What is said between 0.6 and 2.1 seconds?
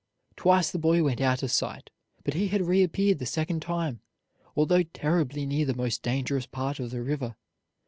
the boy went out of sight,